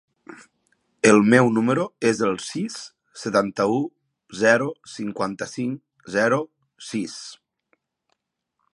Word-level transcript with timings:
El 1.09 1.19
meu 1.33 1.49
número 1.57 1.83
es 2.13 2.21
el 2.29 2.33
sis, 2.45 2.79
setanta-u, 3.25 3.77
zero, 4.41 4.73
cinquanta-cinc, 4.95 6.11
zero, 6.19 6.45
sis. 6.91 7.19